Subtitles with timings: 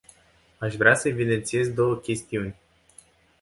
[0.57, 2.55] Aș vrea să evidențiez două chestiuni.